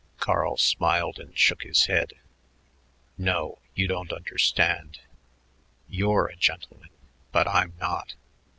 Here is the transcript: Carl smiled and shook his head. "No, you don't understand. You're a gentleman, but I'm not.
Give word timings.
Carl 0.17 0.57
smiled 0.57 1.19
and 1.19 1.37
shook 1.37 1.61
his 1.61 1.85
head. 1.85 2.13
"No, 3.19 3.59
you 3.75 3.87
don't 3.87 4.11
understand. 4.11 4.99
You're 5.87 6.25
a 6.25 6.35
gentleman, 6.35 6.89
but 7.31 7.47
I'm 7.47 7.73
not. 7.79 8.15